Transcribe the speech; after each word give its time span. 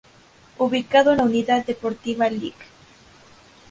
Ubicado 0.57 1.11
en 1.11 1.17
la 1.19 1.25
Unidad 1.25 1.63
Deportiva 1.63 2.27
Lic. 2.27 2.55